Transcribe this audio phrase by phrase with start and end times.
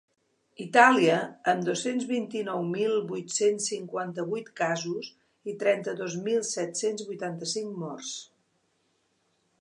[0.63, 1.17] Itàlia,
[1.51, 5.13] amb dos-cents vint-i-nou mil vuit-cents cinquanta-vuit casos
[5.53, 8.19] i trenta-dos mil set-cents vuitanta-cinc morts.